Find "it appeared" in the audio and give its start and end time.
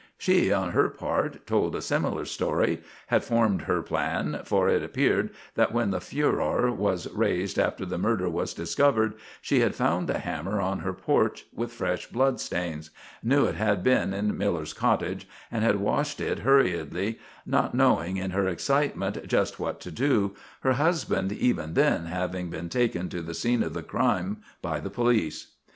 4.67-5.29